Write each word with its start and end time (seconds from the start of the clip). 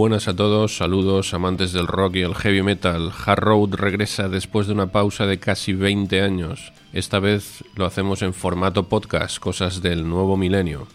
Buenas 0.00 0.28
a 0.28 0.34
todos, 0.34 0.78
saludos 0.78 1.34
amantes 1.34 1.74
del 1.74 1.86
rock 1.86 2.16
y 2.16 2.22
el 2.22 2.34
heavy 2.34 2.62
metal. 2.62 3.12
Hard 3.26 3.40
Road 3.40 3.74
regresa 3.74 4.30
después 4.30 4.66
de 4.66 4.72
una 4.72 4.86
pausa 4.86 5.26
de 5.26 5.38
casi 5.38 5.74
20 5.74 6.22
años. 6.22 6.72
Esta 6.94 7.18
vez 7.18 7.62
lo 7.74 7.84
hacemos 7.84 8.22
en 8.22 8.32
formato 8.32 8.88
podcast, 8.88 9.38
cosas 9.38 9.82
del 9.82 10.08
nuevo 10.08 10.38
milenio. 10.38 10.86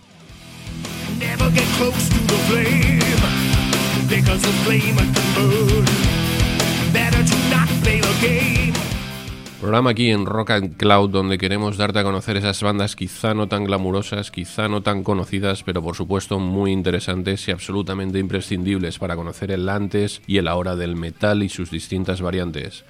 Programa 9.66 9.90
aquí 9.90 10.12
en 10.12 10.28
Rock 10.28 10.52
and 10.52 10.78
Cloud 10.78 11.10
donde 11.10 11.40
queremos 11.40 11.76
darte 11.76 11.98
a 11.98 12.04
conocer 12.04 12.38
esas 12.38 12.62
bandas 12.62 12.96
quizá 12.96 13.34
no 13.34 13.48
tan 13.48 13.64
glamurosas, 13.64 14.30
quizá 14.30 14.68
no 14.68 14.82
tan 14.82 15.04
conocidas, 15.04 15.64
pero 15.64 15.82
por 15.82 15.96
supuesto 15.96 16.38
muy 16.38 16.72
interesantes 16.72 17.48
y 17.48 17.52
absolutamente 17.52 18.20
imprescindibles 18.20 19.00
para 19.00 19.16
conocer 19.16 19.50
el 19.50 19.68
antes 19.68 20.22
y 20.28 20.38
el 20.38 20.50
ahora 20.50 20.76
del 20.76 20.96
metal 20.96 21.42
y 21.42 21.50
sus 21.50 21.72
distintas 21.72 22.22
variantes. 22.22 22.86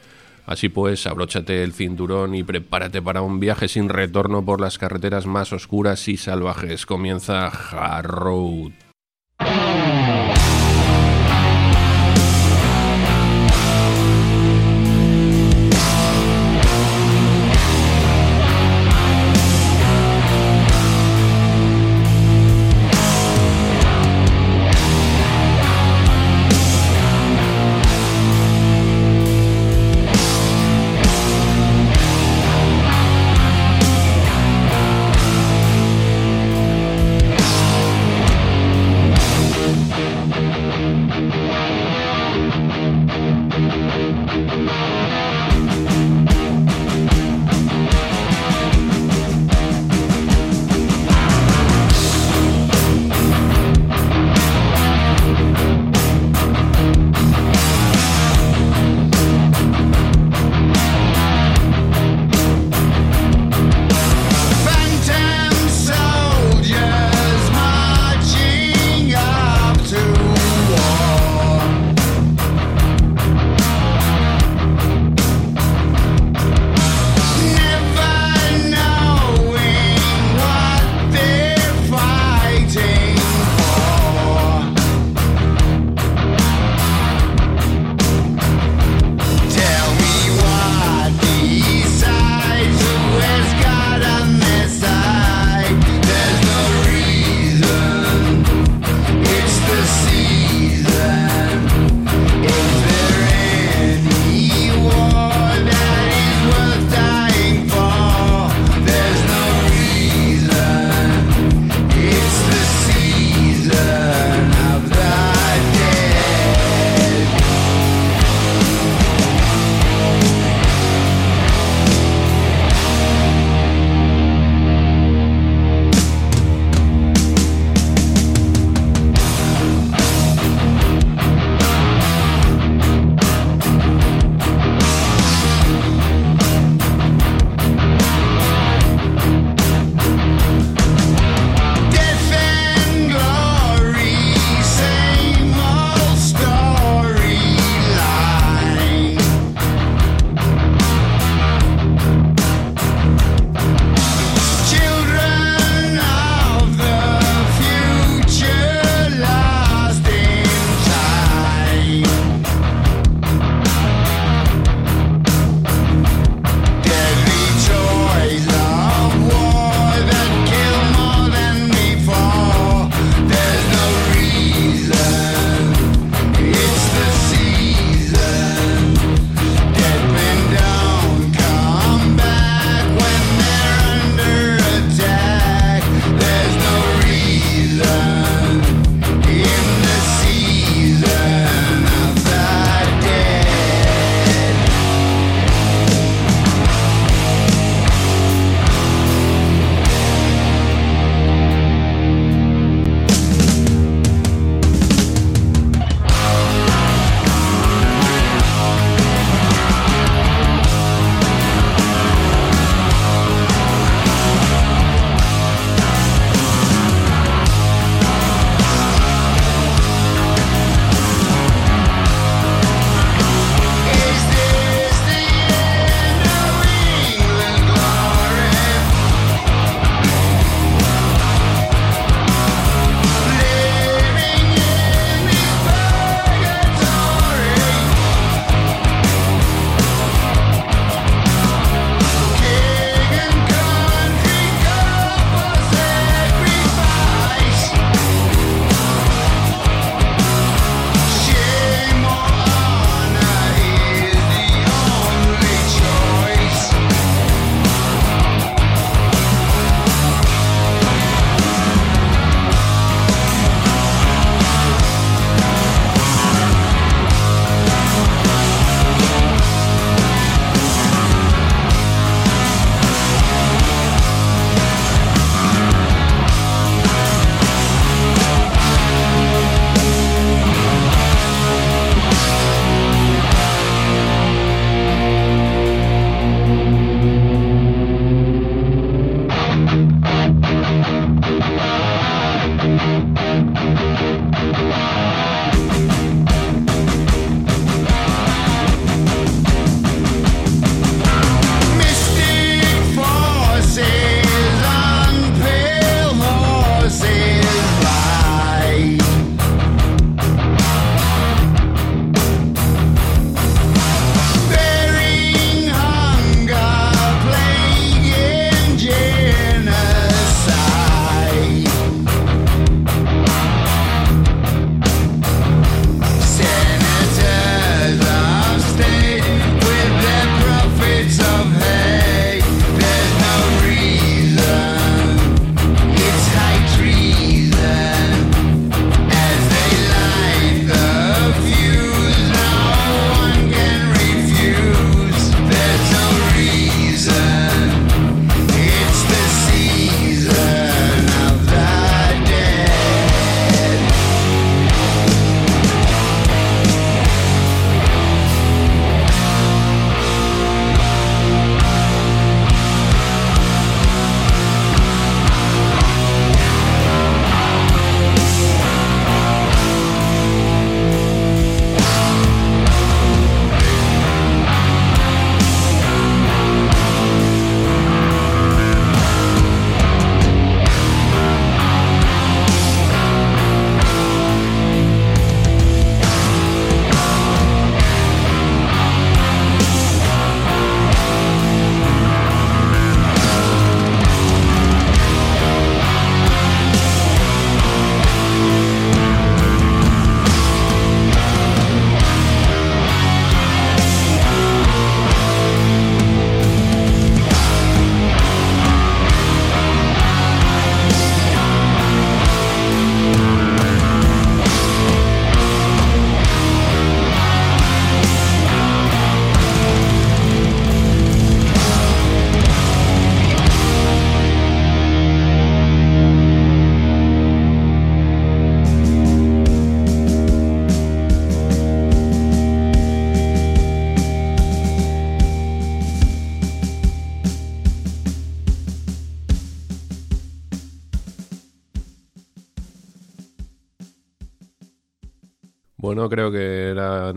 Así 0.45 0.67
pues, 0.67 1.07
abróchate 1.07 1.63
el 1.63 1.71
cinturón 1.71 2.35
y 2.35 2.43
prepárate 2.43 3.01
para 3.01 3.21
un 3.21 3.39
viaje 3.39 3.69
sin 3.69 3.87
retorno 3.87 4.43
por 4.43 4.59
las 4.59 4.77
carreteras 4.77 5.25
más 5.25 5.53
oscuras 5.53 6.09
y 6.09 6.17
salvajes. 6.17 6.85
Comienza 6.85 7.47
Hard 7.47 8.05
Road. 8.05 8.73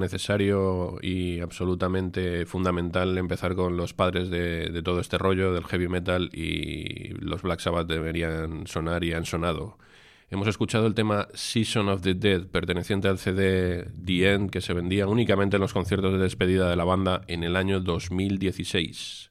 Necesario 0.09 0.99
y 1.03 1.41
absolutamente 1.41 2.47
fundamental 2.47 3.19
empezar 3.19 3.55
con 3.55 3.77
los 3.77 3.93
padres 3.93 4.31
de, 4.31 4.71
de 4.71 4.83
todo 4.83 5.00
este 5.00 5.19
rollo 5.19 5.53
del 5.53 5.65
heavy 5.65 5.88
metal 5.88 6.31
y 6.33 7.11
los 7.21 7.43
Black 7.43 7.61
Sabbath 7.61 7.87
deberían 7.87 8.67
sonar 8.67 9.05
y 9.05 9.12
han 9.12 9.27
sonado. 9.27 9.77
Hemos 10.31 10.49
escuchado 10.49 10.87
el 10.87 10.95
tema 10.95 11.29
Season 11.35 11.88
of 11.91 12.00
the 12.00 12.15
Dead, 12.15 12.47
perteneciente 12.47 13.09
al 13.09 13.19
CD 13.19 13.87
The 14.05 14.33
End, 14.33 14.50
que 14.50 14.62
se 14.62 14.73
vendía 14.73 15.07
únicamente 15.07 15.57
en 15.57 15.62
los 15.62 15.75
conciertos 15.75 16.12
de 16.12 16.19
despedida 16.19 16.71
de 16.71 16.77
la 16.77 16.85
banda 16.85 17.23
en 17.29 17.45
el 17.45 17.55
año 17.55 17.81
2016. 17.81 19.27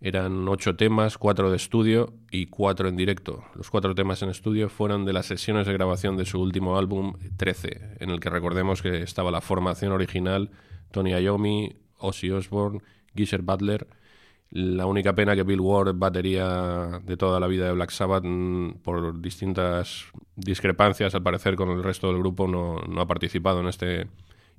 Eran 0.00 0.46
ocho 0.46 0.76
temas, 0.76 1.18
cuatro 1.18 1.50
de 1.50 1.56
estudio 1.56 2.12
y 2.30 2.46
cuatro 2.46 2.88
en 2.88 2.96
directo. 2.96 3.44
Los 3.56 3.68
cuatro 3.68 3.96
temas 3.96 4.22
en 4.22 4.28
estudio 4.28 4.68
fueron 4.68 5.04
de 5.04 5.12
las 5.12 5.26
sesiones 5.26 5.66
de 5.66 5.72
grabación 5.72 6.16
de 6.16 6.24
su 6.24 6.40
último 6.40 6.78
álbum 6.78 7.14
13, 7.36 7.96
en 7.98 8.10
el 8.10 8.20
que 8.20 8.30
recordemos 8.30 8.80
que 8.80 9.02
estaba 9.02 9.32
la 9.32 9.40
formación 9.40 9.90
original, 9.90 10.50
Tony 10.92 11.10
Iommi, 11.10 11.74
Ozzy 11.98 12.30
Osbourne, 12.30 12.80
Geezer 13.16 13.42
Butler. 13.42 13.88
La 14.50 14.86
única 14.86 15.14
pena 15.14 15.34
que 15.34 15.42
Bill 15.42 15.60
Ward, 15.60 15.94
batería 15.96 17.00
de 17.02 17.16
toda 17.16 17.40
la 17.40 17.48
vida 17.48 17.66
de 17.66 17.72
Black 17.72 17.90
Sabbath, 17.90 18.24
mm, 18.24 18.74
por 18.82 19.20
distintas 19.20 20.06
discrepancias 20.36 21.14
al 21.16 21.24
parecer 21.24 21.56
con 21.56 21.70
el 21.70 21.82
resto 21.82 22.06
del 22.06 22.18
grupo, 22.18 22.46
no, 22.46 22.76
no 22.88 23.00
ha 23.00 23.06
participado 23.06 23.60
en 23.60 23.66
este 23.66 24.06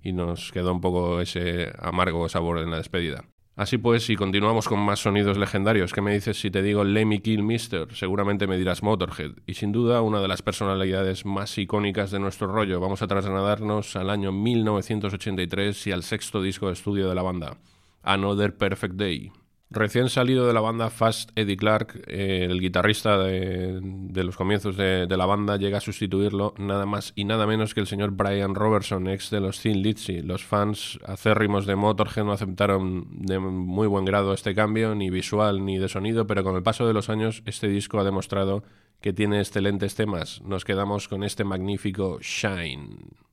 y 0.03 0.11
nos 0.11 0.51
quedó 0.51 0.73
un 0.73 0.81
poco 0.81 1.21
ese 1.21 1.71
amargo 1.79 2.27
sabor 2.27 2.59
en 2.59 2.71
la 2.71 2.77
despedida. 2.77 3.23
Así 3.59 3.77
pues, 3.77 4.05
si 4.05 4.15
continuamos 4.15 4.69
con 4.69 4.79
más 4.79 5.01
sonidos 5.01 5.37
legendarios, 5.37 5.91
¿qué 5.91 5.99
me 5.99 6.13
dices 6.13 6.39
si 6.39 6.49
te 6.49 6.61
digo 6.61 6.85
Lemmy 6.85 7.19
Kill 7.19 7.43
Mister? 7.43 7.93
Seguramente 7.93 8.47
me 8.47 8.57
dirás 8.57 8.83
Motorhead. 8.83 9.31
Y 9.45 9.55
sin 9.55 9.73
duda, 9.73 10.01
una 10.01 10.21
de 10.21 10.29
las 10.29 10.41
personalidades 10.41 11.25
más 11.25 11.57
icónicas 11.57 12.09
de 12.09 12.21
nuestro 12.21 12.47
rollo. 12.47 12.79
Vamos 12.79 13.01
a 13.01 13.07
trasladarnos 13.07 13.97
al 13.97 14.11
año 14.11 14.31
1983 14.31 15.87
y 15.87 15.91
al 15.91 16.03
sexto 16.03 16.41
disco 16.41 16.67
de 16.67 16.71
estudio 16.71 17.09
de 17.09 17.15
la 17.15 17.21
banda, 17.21 17.57
Another 18.01 18.55
Perfect 18.55 18.95
Day. 18.95 19.29
Recién 19.71 20.09
salido 20.09 20.47
de 20.47 20.53
la 20.53 20.61
banda 20.61 20.89
Fast 20.89 21.29
Eddie 21.35 21.55
Clark, 21.55 22.01
eh, 22.07 22.47
el 22.49 22.59
guitarrista 22.59 23.19
de, 23.19 23.79
los 24.23 24.35
comienzos 24.35 24.75
de, 24.75 25.05
de 25.05 25.17
la 25.17 25.27
banda, 25.27 25.57
llega 25.57 25.77
a 25.77 25.81
sustituirlo 25.81 26.55
nada 26.57 26.87
más 26.87 27.13
y 27.15 27.23
nada 27.23 27.45
menos 27.45 27.75
que 27.75 27.79
el 27.79 27.85
señor 27.85 28.09
Brian 28.09 28.55
Robertson, 28.55 29.07
ex 29.07 29.29
de 29.29 29.41
los 29.41 29.59
Thin 29.59 29.83
Lizzy. 29.83 30.23
Los 30.23 30.43
fans 30.43 30.97
acérrimos 31.05 31.67
de 31.67 31.75
Motorhead 31.75 32.25
no 32.25 32.31
aceptaron 32.31 33.09
de 33.11 33.37
muy 33.37 33.85
buen 33.85 34.05
grado 34.05 34.33
este 34.33 34.55
cambio, 34.55 34.95
ni 34.95 35.11
visual 35.11 35.63
ni 35.63 35.77
de 35.77 35.87
sonido, 35.87 36.25
pero 36.25 36.43
con 36.43 36.55
el 36.55 36.63
paso 36.63 36.87
de 36.87 36.93
los 36.93 37.09
años 37.09 37.43
este 37.45 37.67
disco 37.67 37.99
ha 37.99 38.03
demostrado 38.03 38.63
que 39.01 39.13
tiene 39.13 39.39
excelentes 39.39 39.93
temas. 39.93 40.41
Nos 40.41 40.65
quedamos 40.65 41.07
con 41.07 41.23
este 41.23 41.43
magnífico 41.43 42.17
Shine. 42.21 43.28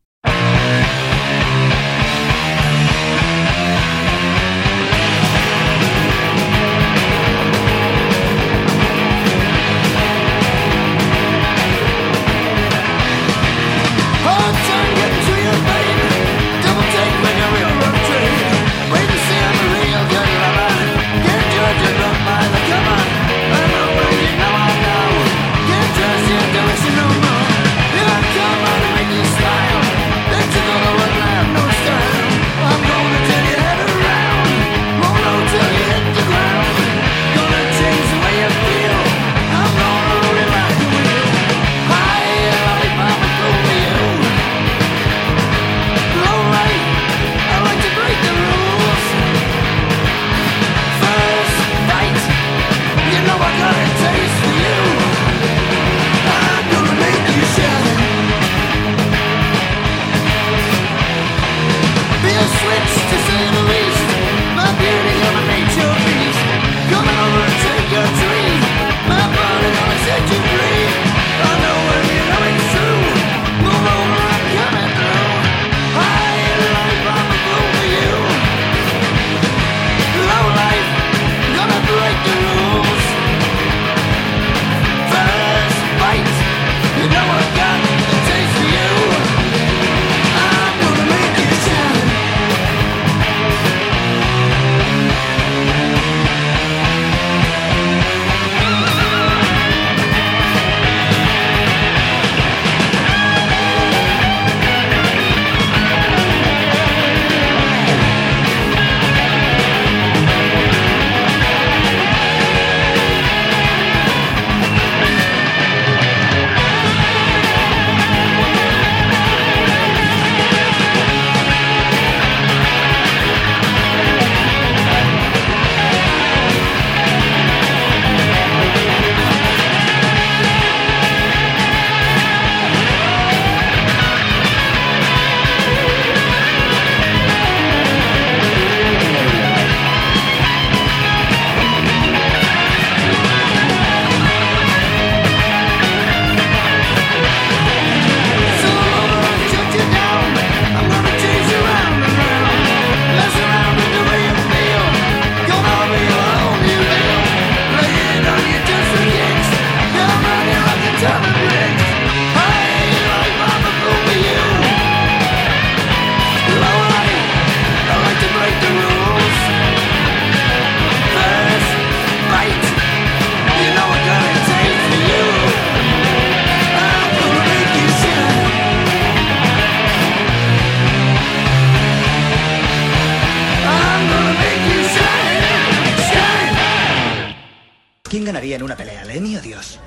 En 188.56 188.62
una 188.62 188.76
pelea, 188.76 189.04
Lemmy 189.04 189.36
o 189.36 189.40
Dios? 189.40 189.78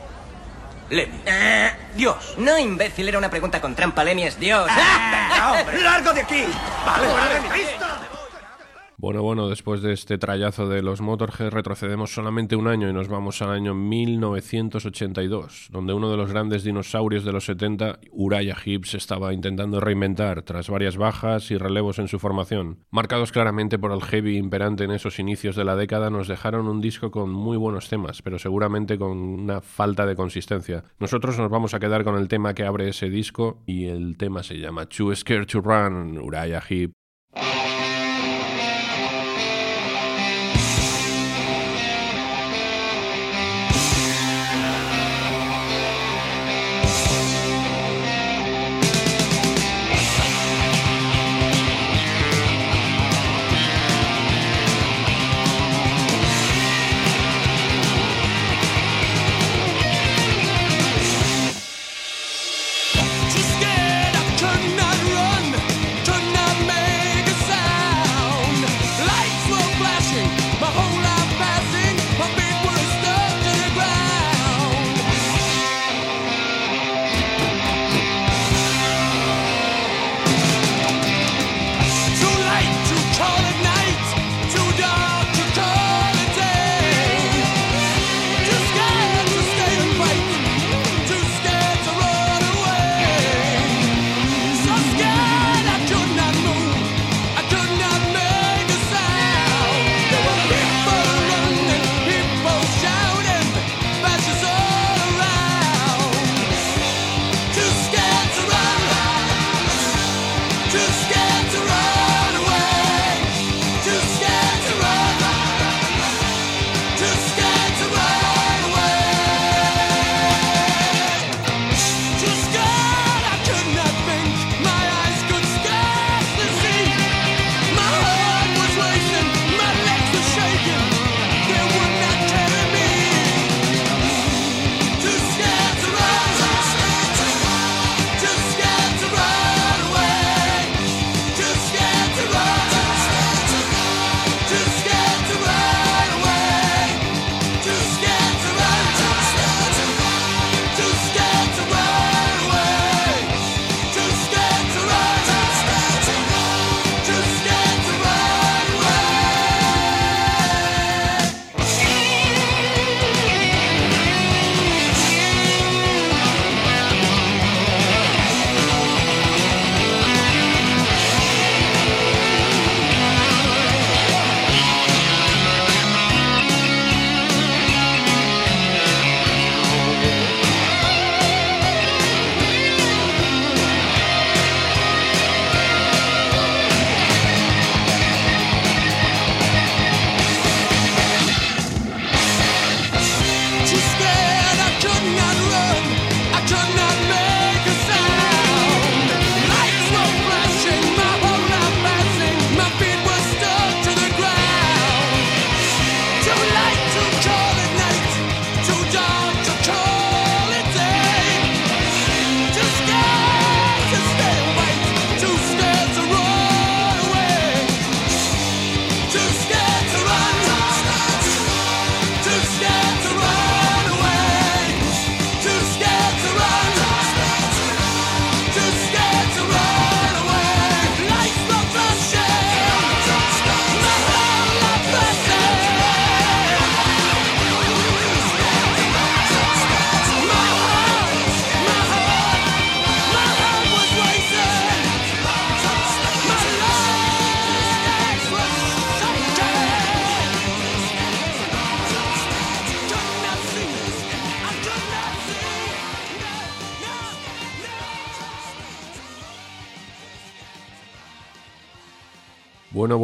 Lemmy. 0.89 1.21
Eh, 1.25 1.71
Dios. 1.95 2.35
No, 2.38 2.57
imbécil, 2.57 3.07
era 3.07 3.17
una 3.17 3.29
pregunta 3.29 3.61
con 3.61 3.75
trampa. 3.75 4.03
Lemmy 4.03 4.23
es 4.23 4.39
Dios. 4.39 4.67
¡Largo 5.83 6.13
de 6.13 6.21
aquí! 6.21 6.45
¡Vale, 6.85 7.07
vale, 7.07 7.57
listo! 7.57 8.08
Bueno, 9.01 9.23
bueno, 9.23 9.47
después 9.47 9.81
de 9.81 9.93
este 9.93 10.17
trayazo 10.17 10.67
de 10.67 10.81
los 10.81 10.99
Motorhead 10.99 11.51
retrocedemos 11.51 12.13
solamente 12.13 12.57
un 12.57 12.67
año 12.67 12.89
y 12.89 12.93
nos 12.93 13.07
vamos 13.07 13.41
al 13.41 13.51
año 13.51 13.73
1982, 13.73 15.69
donde 15.71 15.93
uno 15.93 16.11
de 16.11 16.17
los 16.17 16.29
grandes 16.29 16.65
dinosaurios 16.65 17.23
de 17.23 17.31
los 17.31 17.45
70, 17.45 17.99
Uriah 18.11 18.57
Heep, 18.61 18.83
se 18.83 18.97
estaba 18.97 19.33
intentando 19.33 19.79
reinventar 19.79 20.41
tras 20.41 20.69
varias 20.69 20.97
bajas 20.97 21.49
y 21.49 21.57
relevos 21.57 21.97
en 21.99 22.09
su 22.09 22.19
formación. 22.19 22.79
Marcados 22.91 23.31
claramente 23.31 23.79
por 23.79 23.93
el 23.93 24.01
heavy 24.01 24.35
imperante 24.35 24.83
en 24.83 24.91
esos 24.91 25.17
inicios 25.17 25.55
de 25.55 25.63
la 25.63 25.77
década, 25.77 26.09
nos 26.09 26.27
dejaron 26.27 26.67
un 26.67 26.81
disco 26.81 27.09
con 27.09 27.29
muy 27.29 27.55
buenos 27.55 27.87
temas, 27.87 28.21
pero 28.21 28.37
seguramente 28.37 28.97
con 28.97 29.17
una 29.17 29.61
falta 29.61 30.05
de 30.05 30.17
consistencia. 30.17 30.83
Nosotros 30.99 31.39
nos 31.39 31.49
vamos 31.49 31.73
a 31.73 31.79
quedar 31.79 32.03
con 32.03 32.17
el 32.17 32.27
tema 32.27 32.53
que 32.53 32.65
abre 32.65 32.89
ese 32.89 33.09
disco 33.09 33.63
y 33.65 33.85
el 33.85 34.17
tema 34.17 34.43
se 34.43 34.59
llama 34.59 34.87
Too 34.87 35.15
Scared 35.15 35.47
to 35.47 35.61
Run, 35.61 36.17
Uriah 36.17 36.61
Heep. 36.67 36.98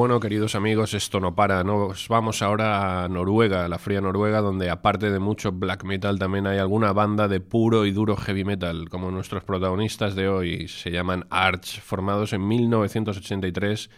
Bueno, 0.06 0.20
queridos 0.20 0.54
amigos, 0.54 0.94
esto 0.94 1.20
no 1.20 1.34
para. 1.34 1.64
Nos 1.64 2.10
vamos 2.10 2.44
ahora 2.44 3.04
a 3.04 3.10
Noruega, 3.10 3.68
la 3.68 3.80
fría 3.80 4.02
Noruega, 4.02 4.40
donde 4.40 4.70
aparte 4.70 5.10
de 5.10 5.18
mucho 5.18 5.52
black 5.52 5.84
metal 5.84 6.20
también 6.20 6.46
hay 6.46 6.60
alguna 6.60 6.94
banda 6.94 7.28
de 7.28 7.40
puro 7.40 7.88
y 7.88 7.92
duro 7.92 8.16
heavy 8.16 8.44
metal, 8.44 8.88
como 8.90 9.10
nuestros 9.10 9.44
protagonistas 9.44 10.14
de 10.14 10.30
hoy. 10.30 10.68
Se 10.68 10.92
llaman 10.92 11.26
Arch, 11.32 11.82
formados 11.82 12.34
en 12.34 12.48
1983 12.48 13.90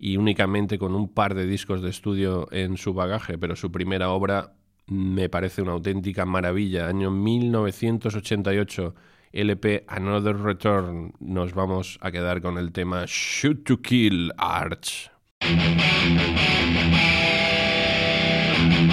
y 0.00 0.16
únicamente 0.16 0.80
con 0.80 0.96
un 0.96 1.14
par 1.14 1.36
de 1.36 1.46
discos 1.46 1.80
de 1.80 1.90
estudio 1.90 2.48
en 2.50 2.76
su 2.76 2.92
bagaje, 2.92 3.38
pero 3.38 3.54
su 3.54 3.70
primera 3.70 4.10
obra 4.10 4.54
me 4.88 5.28
parece 5.28 5.62
una 5.62 5.74
auténtica 5.74 6.26
maravilla. 6.26 6.88
Año 6.88 7.12
1988, 7.12 8.96
LP 9.30 9.84
Another 9.86 10.38
Return. 10.38 11.12
Nos 11.20 11.54
vamos 11.54 12.00
a 12.00 12.10
quedar 12.10 12.42
con 12.42 12.58
el 12.58 12.72
tema 12.72 13.04
Shoot 13.06 13.62
to 13.62 13.80
Kill 13.80 14.32
Arch. 14.36 15.11
Thank 15.44 15.66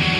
you. 0.07 0.18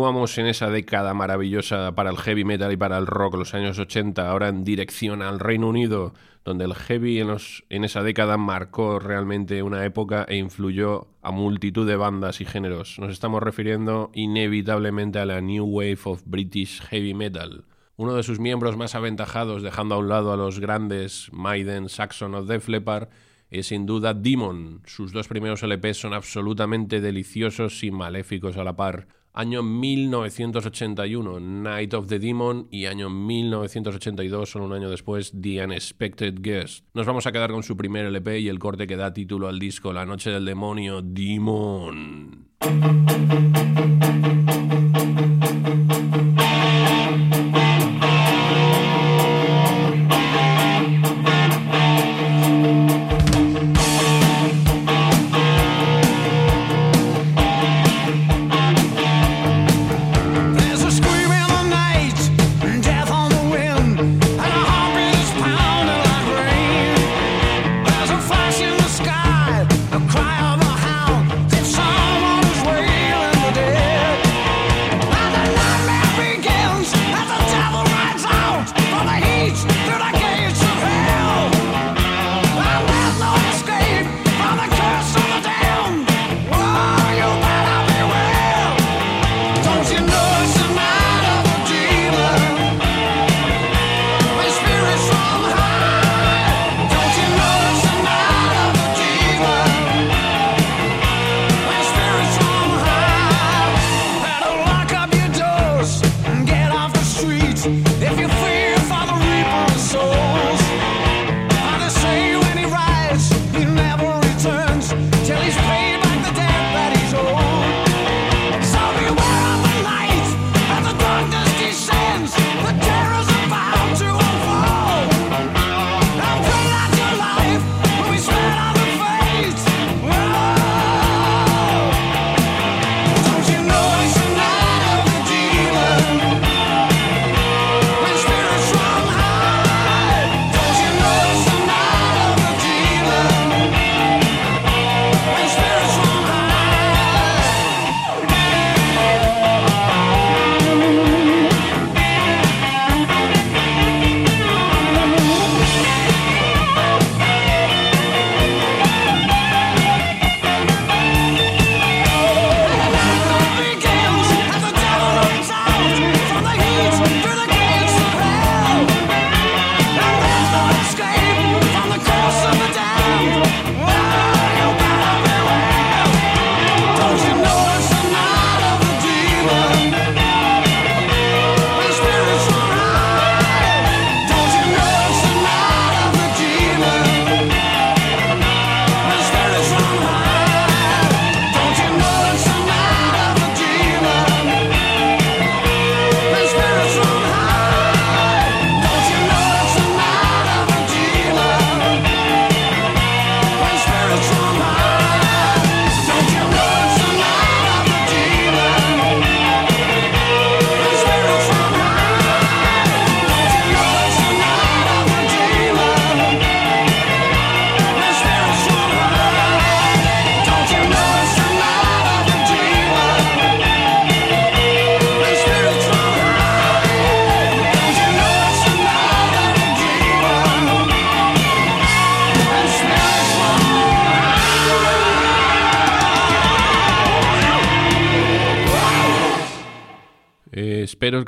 continuamos 0.00 0.38
en 0.38 0.46
esa 0.46 0.70
década 0.70 1.12
maravillosa 1.12 1.94
para 1.94 2.08
el 2.08 2.16
heavy 2.16 2.42
metal 2.42 2.72
y 2.72 2.78
para 2.78 2.96
el 2.96 3.06
rock, 3.06 3.34
los 3.34 3.52
años 3.52 3.78
80, 3.78 4.30
ahora 4.30 4.48
en 4.48 4.64
dirección 4.64 5.20
al 5.20 5.38
Reino 5.38 5.68
Unido, 5.68 6.14
donde 6.42 6.64
el 6.64 6.72
heavy 6.72 7.20
en, 7.20 7.84
esa 7.84 8.02
década 8.02 8.38
marcó 8.38 8.98
realmente 8.98 9.62
una 9.62 9.84
época 9.84 10.24
e 10.26 10.36
influyó 10.36 11.08
a 11.20 11.32
multitud 11.32 11.86
de 11.86 11.96
bandas 11.96 12.40
y 12.40 12.46
géneros. 12.46 12.98
Nos 12.98 13.12
estamos 13.12 13.42
refiriendo 13.42 14.10
inevitablemente 14.14 15.18
a 15.18 15.26
la 15.26 15.42
New 15.42 15.66
Wave 15.66 15.98
of 16.04 16.22
British 16.24 16.80
Heavy 16.80 17.12
Metal. 17.12 17.66
Uno 17.96 18.14
de 18.14 18.22
sus 18.22 18.40
miembros 18.40 18.78
más 18.78 18.94
aventajados, 18.94 19.62
dejando 19.62 19.96
a 19.96 19.98
un 19.98 20.08
lado 20.08 20.32
a 20.32 20.38
los 20.38 20.60
grandes 20.60 21.28
Maiden, 21.30 21.90
Saxon 21.90 22.34
o 22.34 22.42
Def 22.42 22.68
Leppard, 22.68 23.10
es 23.50 23.66
sin 23.66 23.84
duda 23.84 24.14
Demon. 24.14 24.80
Sus 24.86 25.12
dos 25.12 25.28
primeros 25.28 25.62
LPs 25.62 25.98
son 25.98 26.14
absolutamente 26.14 27.02
deliciosos 27.02 27.84
y 27.84 27.90
maléficos 27.90 28.56
a 28.56 28.64
la 28.64 28.76
par. 28.76 29.19
Año 29.40 29.62
1981, 29.62 31.40
Night 31.40 31.94
of 31.94 32.08
the 32.08 32.18
Demon 32.18 32.68
y 32.70 32.84
año 32.84 33.08
1982, 33.08 34.50
solo 34.50 34.66
un 34.66 34.74
año 34.74 34.90
después, 34.90 35.32
The 35.32 35.64
Unexpected 35.64 36.34
Guest. 36.42 36.84
Nos 36.92 37.06
vamos 37.06 37.26
a 37.26 37.32
quedar 37.32 37.50
con 37.50 37.62
su 37.62 37.74
primer 37.74 38.04
LP 38.04 38.40
y 38.40 38.48
el 38.50 38.58
corte 38.58 38.86
que 38.86 38.96
da 38.96 39.14
título 39.14 39.48
al 39.48 39.58
disco, 39.58 39.94
La 39.94 40.04
Noche 40.04 40.28
del 40.28 40.44
Demonio, 40.44 41.00
Demon. 41.00 42.50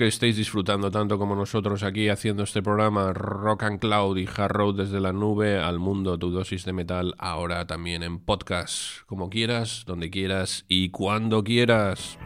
que 0.03 0.09
estéis 0.09 0.37
disfrutando 0.37 0.91
tanto 0.91 1.17
como 1.17 1.37
nosotros 1.37 1.85
aquí 1.85 2.09
haciendo 2.09 2.43
este 2.43 2.61
programa 2.61 3.13
Rock 3.13 3.63
and 3.63 3.79
Cloud 3.79 4.17
y 4.17 4.27
Hard 4.27 4.51
Road 4.51 4.77
desde 4.79 5.01
la 5.01 5.13
nube 5.13 5.61
al 5.61 5.79
mundo, 5.79 6.19
tu 6.19 6.33
dosis 6.33 6.65
de 6.65 6.73
metal 6.73 7.15
ahora 7.19 7.69
también 7.69 8.03
en 8.03 8.19
podcast, 8.19 9.03
como 9.07 9.31
quieras, 9.31 9.85
donde 9.87 10.11
quieras 10.11 10.65
y 10.67 10.89
cuando 10.89 11.45
quieras. 11.45 12.19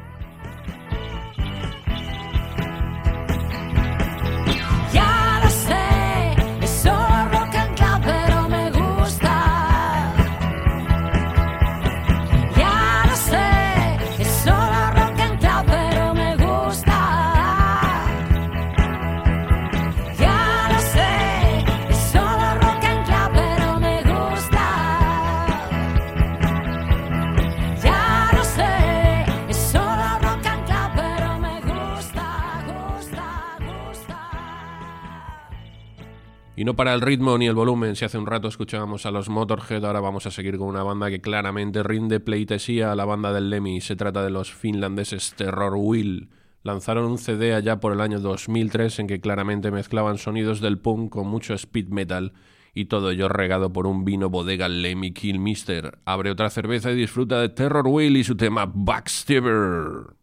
Y 36.59 36.64
no 36.64 36.75
para 36.75 36.95
el 36.95 37.03
ritmo 37.03 37.37
ni 37.37 37.47
el 37.47 37.55
volumen, 37.55 37.97
si 37.97 38.07
hace 38.07 38.16
un 38.16 38.25
rato 38.25 38.49
escuchábamos 38.49 39.05
a 39.05 39.11
los 39.11 39.29
Motorhead, 39.29 39.85
ahora 39.85 40.01
vamos 40.01 40.25
a 40.25 40.31
seguir 40.31 40.57
con 40.57 40.69
una 40.69 40.83
banda 40.83 41.11
que 41.11 41.21
claramente 41.21 41.83
rinde 41.83 42.19
pleitesía 42.19 42.90
a 42.90 42.97
la 42.97 43.05
banda 43.05 43.31
del 43.35 43.51
Lemmy. 43.51 43.83
Se 43.83 43.95
trata 43.95 44.25
de 44.25 44.31
los 44.31 44.55
finlandeses 44.55 45.35
Terror 45.37 45.75
Will. 45.77 46.31
Lanzaron 46.62 47.05
un 47.05 47.19
CD 47.19 47.53
allá 47.53 47.79
por 47.79 47.92
el 47.92 48.01
año 48.01 48.21
2003 48.21 49.01
en 49.01 49.07
que 49.07 49.21
claramente 49.21 49.71
mezclaban 49.71 50.16
sonidos 50.16 50.62
del 50.62 50.79
punk 50.79 51.12
con 51.12 51.29
mucho 51.29 51.53
speed 51.53 51.88
metal 51.88 52.33
y 52.73 52.87
todo 52.87 53.11
ello 53.11 53.29
regado 53.29 53.71
por 53.71 53.87
un 53.87 54.07
vino 54.07 54.31
bodega 54.31 54.71
Lemmy 54.71 55.12
Kilmister. 55.12 55.99
Abre 56.07 56.31
otra 56.31 56.49
cerveza 56.49 56.90
y 56.90 56.97
disfruta 56.97 57.38
de 57.38 57.51
Terror 57.51 57.87
Will 57.87 58.16
y 58.16 58.25
su 58.25 58.35
tema 58.35 58.64
Backstabber. 58.64 60.15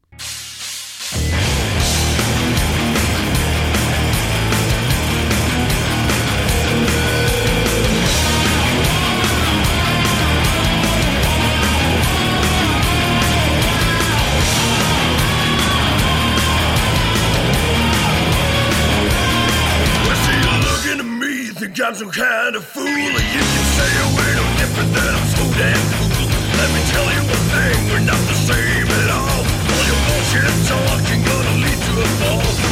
Think 21.74 21.88
I'm 21.88 21.96
some 21.96 22.12
kind 22.12 22.56
of 22.56 22.66
fool. 22.66 22.86
And 22.86 23.30
You 23.34 23.42
can 23.42 23.66
say 23.78 23.90
we're 24.16 24.36
no 24.36 24.46
different 24.58 24.94
than 24.94 25.16
I'm 25.16 25.28
so 25.28 25.44
damn 25.58 25.86
cool. 25.98 26.30
Let 26.60 26.70
me 26.74 26.82
tell 26.94 27.08
you 27.14 27.22
one 27.26 27.48
thing, 27.54 27.90
we're 27.90 28.06
not 28.06 28.22
the 28.30 28.38
same 28.48 28.88
at 28.88 29.10
all. 29.10 29.42
All 29.74 29.84
your 29.90 30.00
bullshit 30.06 30.54
talk 30.68 31.02
ain't 31.10 31.26
gonna 31.26 31.56
lead 31.64 31.80
to 31.82 31.94
a 32.02 32.08
fall. 32.20 32.63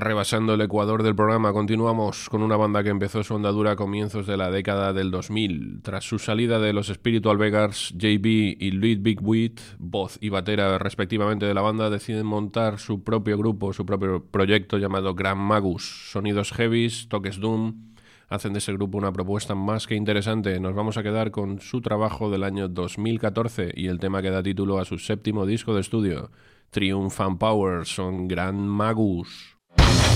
Rebasando 0.00 0.54
el 0.54 0.62
ecuador 0.62 1.02
del 1.02 1.14
programa, 1.14 1.52
continuamos 1.52 2.30
con 2.30 2.42
una 2.42 2.56
banda 2.56 2.82
que 2.82 2.88
empezó 2.88 3.22
su 3.22 3.36
andadura 3.36 3.72
a 3.72 3.76
comienzos 3.76 4.26
de 4.26 4.38
la 4.38 4.50
década 4.50 4.94
del 4.94 5.10
2000. 5.10 5.82
Tras 5.82 6.04
su 6.04 6.18
salida 6.18 6.58
de 6.58 6.72
los 6.72 6.86
Spiritual 6.86 7.36
Beggars, 7.36 7.92
JB 7.98 8.24
y 8.58 8.70
Luis 8.70 9.02
Big 9.02 9.20
Wheat, 9.20 9.60
voz 9.78 10.16
y 10.22 10.30
batera 10.30 10.78
respectivamente 10.78 11.44
de 11.44 11.52
la 11.52 11.60
banda, 11.60 11.90
deciden 11.90 12.24
montar 12.24 12.78
su 12.78 13.04
propio 13.04 13.36
grupo, 13.36 13.74
su 13.74 13.84
propio 13.84 14.24
proyecto 14.24 14.78
llamado 14.78 15.14
Grand 15.14 15.38
Magus. 15.38 16.10
Sonidos 16.10 16.52
heavies, 16.52 17.06
toques 17.10 17.38
doom, 17.38 17.92
hacen 18.30 18.54
de 18.54 18.60
ese 18.60 18.72
grupo 18.72 18.96
una 18.96 19.12
propuesta 19.12 19.54
más 19.54 19.86
que 19.86 19.96
interesante. 19.96 20.58
Nos 20.60 20.74
vamos 20.74 20.96
a 20.96 21.02
quedar 21.02 21.30
con 21.30 21.60
su 21.60 21.82
trabajo 21.82 22.30
del 22.30 22.44
año 22.44 22.68
2014 22.68 23.72
y 23.74 23.88
el 23.88 23.98
tema 23.98 24.22
que 24.22 24.30
da 24.30 24.42
título 24.42 24.78
a 24.78 24.86
su 24.86 24.96
séptimo 24.96 25.44
disco 25.44 25.74
de 25.74 25.82
estudio, 25.82 26.30
Triumph 26.70 27.20
and 27.20 27.36
Power, 27.36 27.84
son 27.84 28.28
Grand 28.28 28.60
Magus. 28.60 29.59
you 29.78 30.09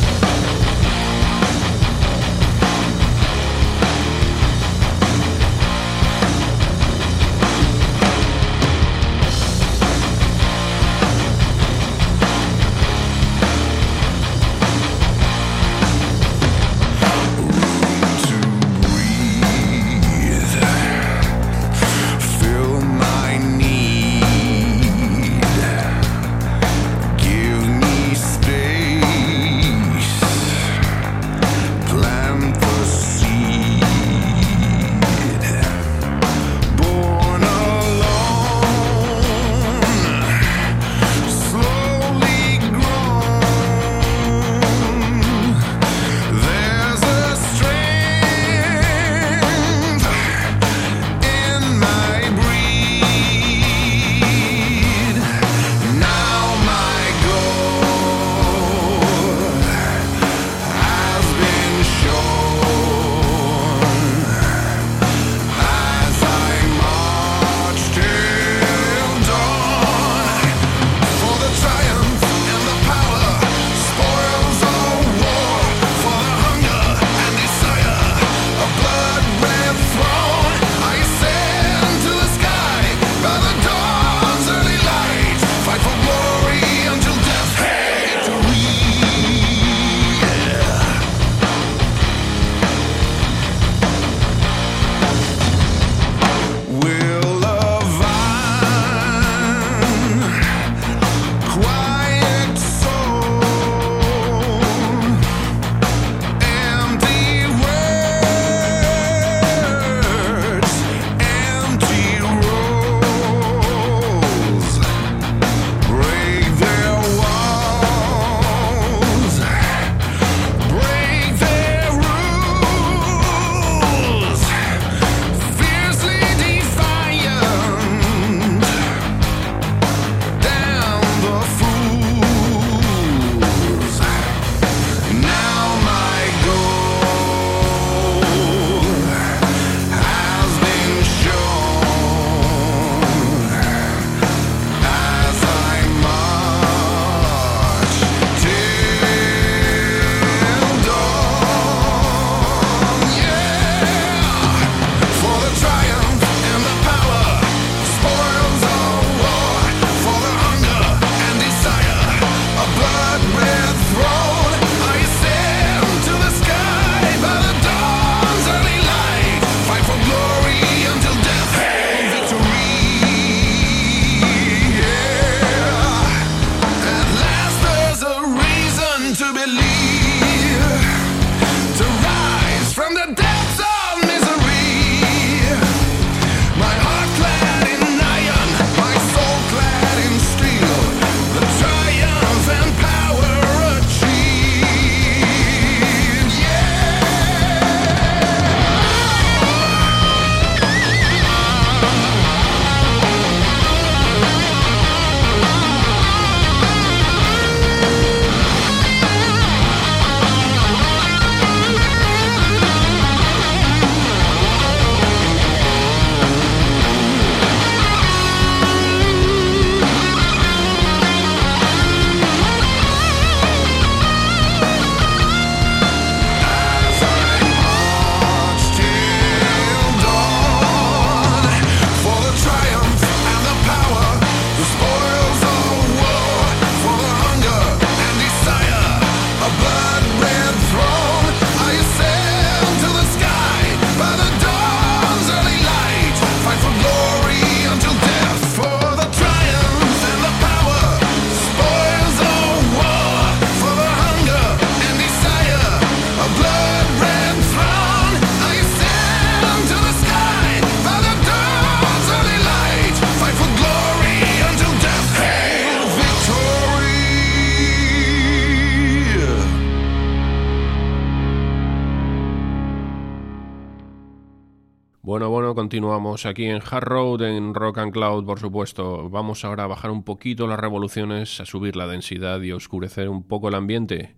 continuamos 275.74 276.24
aquí 276.24 276.44
en 276.44 276.62
Hard 276.62 276.84
Road, 276.84 277.22
en 277.22 277.52
Rock 277.52 277.78
and 277.78 277.92
Cloud, 277.92 278.24
por 278.24 278.38
supuesto. 278.38 279.10
Vamos 279.10 279.44
ahora 279.44 279.64
a 279.64 279.66
bajar 279.66 279.90
un 279.90 280.04
poquito 280.04 280.46
las 280.46 280.60
revoluciones, 280.60 281.40
a 281.40 281.46
subir 281.46 281.74
la 281.74 281.88
densidad 281.88 282.40
y 282.42 282.52
oscurecer 282.52 283.08
un 283.08 283.24
poco 283.24 283.48
el 283.48 283.56
ambiente. 283.56 284.14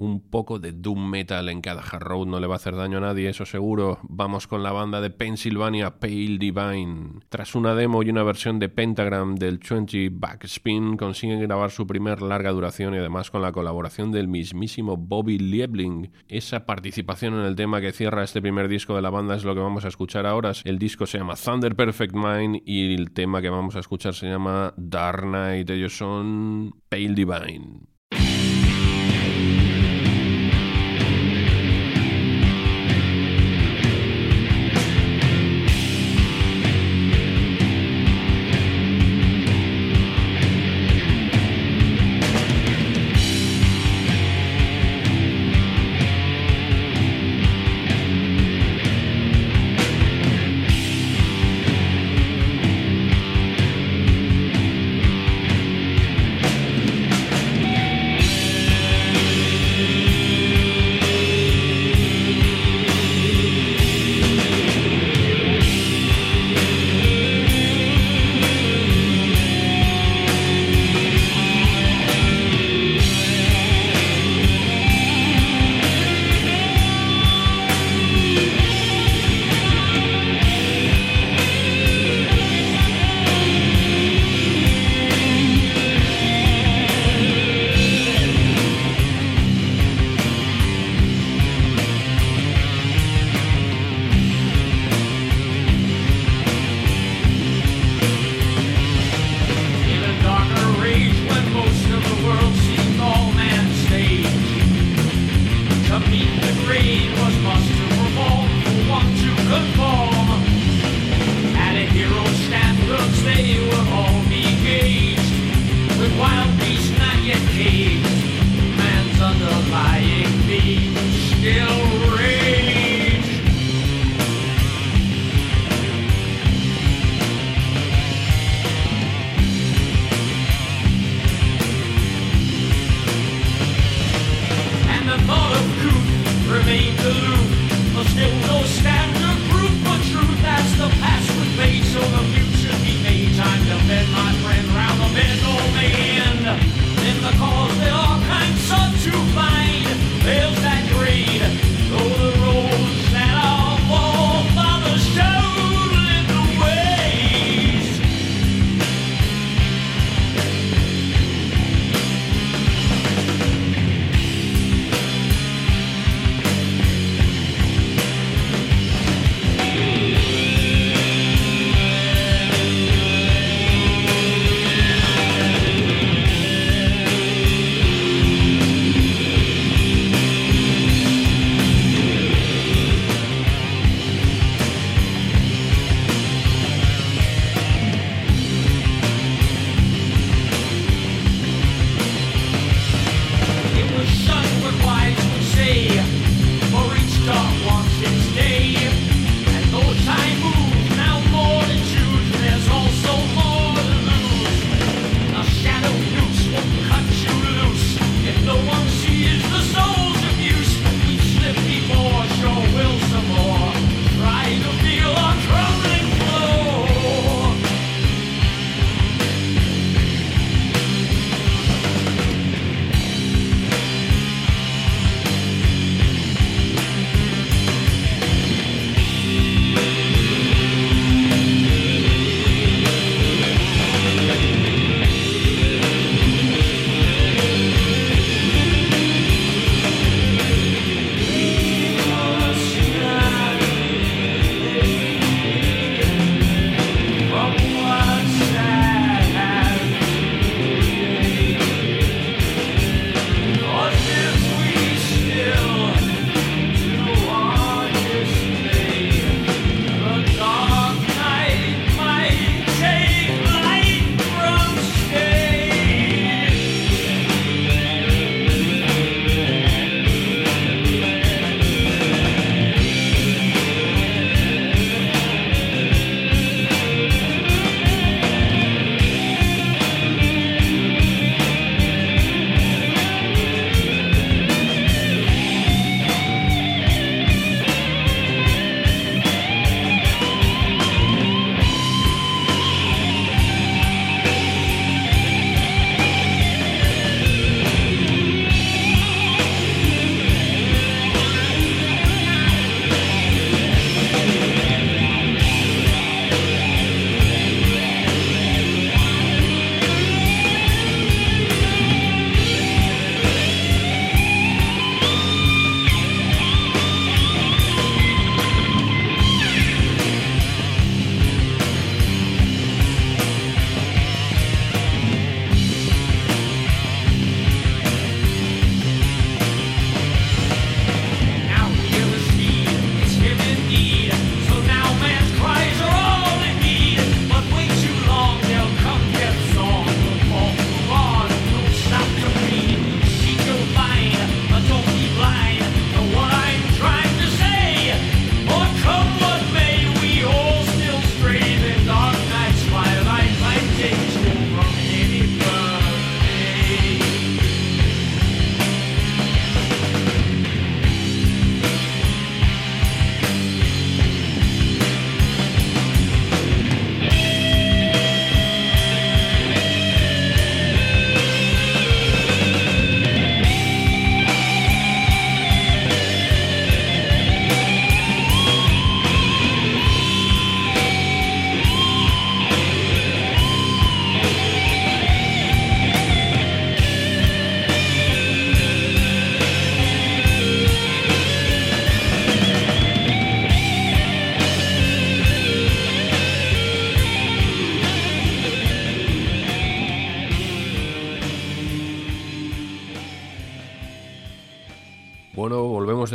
Un 0.00 0.20
poco 0.30 0.60
de 0.60 0.70
doom 0.70 1.10
metal 1.10 1.48
en 1.48 1.60
cada 1.60 1.82
Hard 1.82 2.28
no 2.28 2.38
le 2.38 2.46
va 2.46 2.54
a 2.54 2.56
hacer 2.58 2.76
daño 2.76 2.98
a 2.98 3.00
nadie, 3.00 3.28
eso 3.28 3.44
seguro. 3.44 3.98
Vamos 4.04 4.46
con 4.46 4.62
la 4.62 4.70
banda 4.70 5.00
de 5.00 5.10
Pennsylvania 5.10 5.98
Pale 5.98 6.38
Divine. 6.38 7.18
Tras 7.28 7.56
una 7.56 7.74
demo 7.74 8.04
y 8.04 8.10
una 8.10 8.22
versión 8.22 8.60
de 8.60 8.68
Pentagram 8.68 9.34
del 9.34 9.58
20 9.58 10.10
Backspin, 10.12 10.96
consiguen 10.96 11.40
grabar 11.40 11.72
su 11.72 11.84
primer 11.84 12.22
larga 12.22 12.52
duración 12.52 12.94
y 12.94 12.98
además 12.98 13.32
con 13.32 13.42
la 13.42 13.50
colaboración 13.50 14.12
del 14.12 14.28
mismísimo 14.28 14.96
Bobby 14.96 15.36
Liebling. 15.40 16.12
Esa 16.28 16.64
participación 16.64 17.34
en 17.34 17.40
el 17.40 17.56
tema 17.56 17.80
que 17.80 17.90
cierra 17.90 18.22
este 18.22 18.40
primer 18.40 18.68
disco 18.68 18.94
de 18.94 19.02
la 19.02 19.10
banda 19.10 19.34
es 19.34 19.42
lo 19.42 19.56
que 19.56 19.60
vamos 19.62 19.84
a 19.84 19.88
escuchar 19.88 20.26
ahora. 20.26 20.52
El 20.62 20.78
disco 20.78 21.06
se 21.06 21.18
llama 21.18 21.34
Thunder 21.34 21.74
Perfect 21.74 22.14
Mind 22.14 22.62
y 22.64 22.94
el 22.94 23.10
tema 23.10 23.42
que 23.42 23.50
vamos 23.50 23.74
a 23.74 23.80
escuchar 23.80 24.14
se 24.14 24.28
llama 24.28 24.72
Dark 24.76 25.22
Knight. 25.22 25.68
Ellos 25.70 25.98
son 25.98 26.72
Pale 26.88 27.14
Divine. 27.14 27.87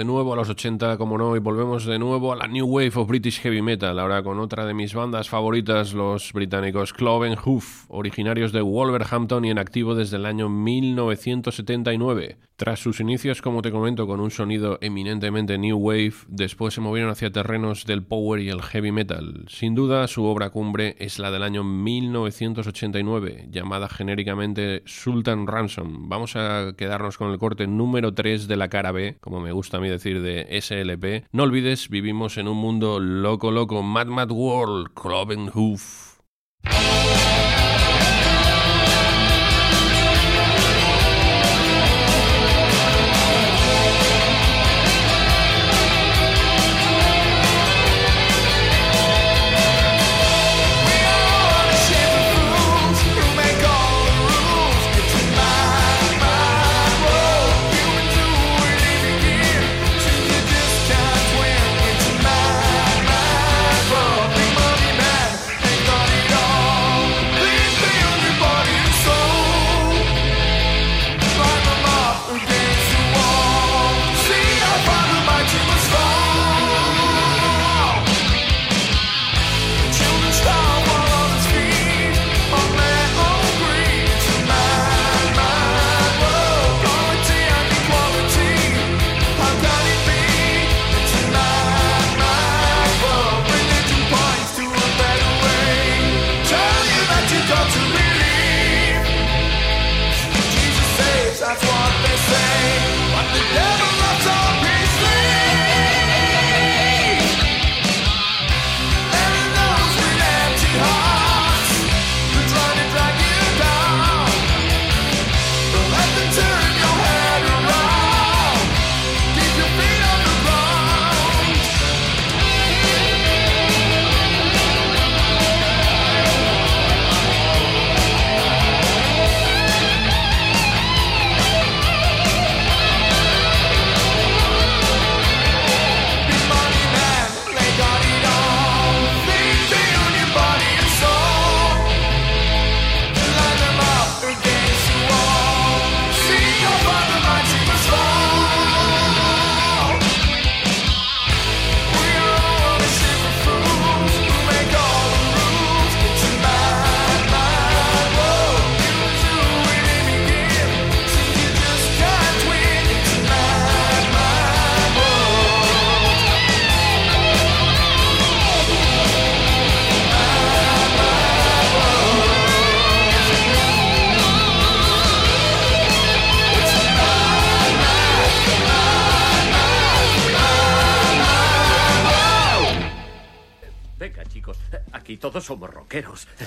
De 0.03 0.07
nuevo 0.07 0.33
a 0.33 0.35
los 0.35 0.49
80, 0.49 0.97
como 0.97 1.17
no, 1.17 1.33
y 1.37 1.39
volvemos 1.39 1.85
de 1.85 1.97
nuevo 1.97 2.33
a 2.33 2.35
la 2.35 2.47
New 2.47 2.65
Wave 2.65 2.91
of 2.95 3.07
British 3.07 3.39
Heavy 3.39 3.61
Metal, 3.61 3.97
ahora 3.97 4.21
con 4.21 4.37
otra 4.37 4.65
de 4.65 4.73
mis 4.73 4.93
bandas 4.93 5.29
favoritas, 5.29 5.93
los 5.93 6.33
británicos 6.33 6.91
Cloven 6.91 7.37
Hoof, 7.37 7.85
originarios 8.03 8.51
de 8.51 8.59
Wolverhampton 8.59 9.45
y 9.45 9.49
en 9.49 9.57
activo 9.57 9.95
desde 9.95 10.17
el 10.17 10.25
año 10.25 10.49
1979. 10.49 12.37
Tras 12.57 12.81
sus 12.81 12.99
inicios, 12.99 13.41
como 13.41 13.61
te 13.61 13.71
comento, 13.71 14.05
con 14.07 14.19
un 14.19 14.29
sonido 14.29 14.77
eminentemente 14.81 15.57
New 15.57 15.77
Wave, 15.77 16.13
después 16.27 16.73
se 16.73 16.81
movieron 16.81 17.09
hacia 17.09 17.31
terrenos 17.31 17.85
del 17.85 18.03
power 18.03 18.41
y 18.41 18.49
el 18.49 18.61
heavy 18.61 18.91
metal. 18.91 19.45
Sin 19.47 19.73
duda, 19.73 20.05
su 20.09 20.25
obra 20.25 20.49
cumbre 20.49 20.97
es 20.99 21.17
la 21.17 21.31
del 21.31 21.43
año 21.43 21.63
1989, 21.63 23.47
llamada 23.49 23.87
genéricamente 23.87 24.83
Sultan 24.85 25.47
Ransom. 25.47 26.09
Vamos 26.09 26.35
a 26.35 26.73
quedarnos 26.75 27.17
con 27.17 27.31
el 27.31 27.39
corte 27.39 27.67
número 27.67 28.13
3 28.13 28.49
de 28.49 28.57
la 28.57 28.67
cara 28.67 28.91
B, 28.91 29.15
como 29.21 29.39
me 29.39 29.53
gusta 29.53 29.77
a 29.77 29.79
mí 29.79 29.87
decir 29.87 30.21
de 30.21 30.61
SLP. 30.61 31.25
No 31.31 31.43
olvides, 31.43 31.87
vivimos 31.87 32.37
en 32.37 32.49
un 32.49 32.57
mundo 32.57 32.99
loco, 32.99 33.49
loco, 33.49 33.81
Mad 33.81 34.07
Mad 34.07 34.31
World, 34.31 34.89
Cloven 34.93 35.49
Hoof. 35.53 36.13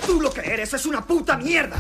Tú 0.04 0.20
lo 0.20 0.32
que 0.32 0.40
eres 0.40 0.74
es 0.74 0.86
una 0.86 1.04
puta 1.04 1.36
mierda. 1.36 1.76